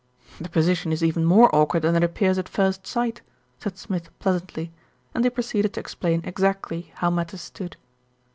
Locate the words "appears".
2.03-2.39